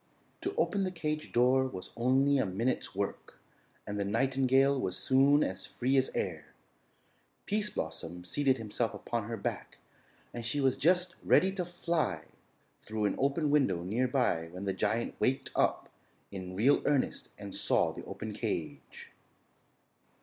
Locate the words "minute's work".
2.47-3.37